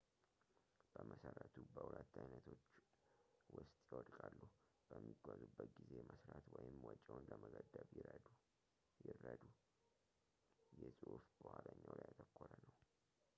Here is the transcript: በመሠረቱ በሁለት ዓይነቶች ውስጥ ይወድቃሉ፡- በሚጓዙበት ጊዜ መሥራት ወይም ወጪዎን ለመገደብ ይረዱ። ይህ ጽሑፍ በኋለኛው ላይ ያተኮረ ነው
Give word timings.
በመሠረቱ 0.93 1.55
በሁለት 1.73 2.13
ዓይነቶች 2.21 2.63
ውስጥ 3.55 3.75
ይወድቃሉ፡- 3.91 4.51
በሚጓዙበት 4.89 5.69
ጊዜ 5.77 5.91
መሥራት 6.09 6.47
ወይም 6.55 6.79
ወጪዎን 6.89 7.29
ለመገደብ 7.31 7.91
ይረዱ። 7.99 8.25
ይህ 10.81 10.93
ጽሑፍ 11.01 11.25
በኋለኛው 11.43 11.95
ላይ 11.99 12.07
ያተኮረ 12.11 12.51
ነው 12.67 12.73